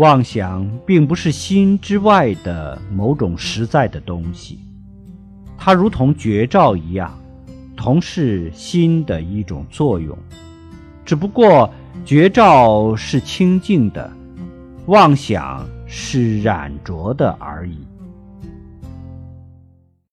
[0.00, 4.58] 妄想并不是心之外的某种实在的东西，
[5.58, 7.14] 它如同绝照一样，
[7.76, 10.16] 同是心的一种作用，
[11.04, 11.70] 只不过
[12.02, 14.10] 绝照是清净的，
[14.86, 17.76] 妄想是染浊的而已。